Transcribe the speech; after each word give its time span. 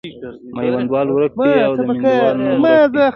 میوندوال 0.55 1.07
ورک 1.11 1.33
دی 1.41 1.51
او 1.65 1.73
د 1.79 1.81
میوندوال 1.89 2.35
نوم 2.45 2.61
ورک 2.65 2.89
دی. 2.95 3.05